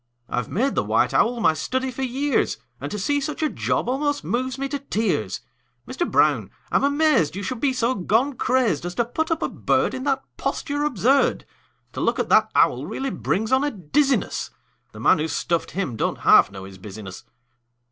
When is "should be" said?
7.43-7.71